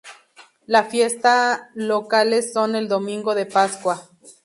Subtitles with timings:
[0.65, 4.01] Las fiesta locales son el domingo de Pascua.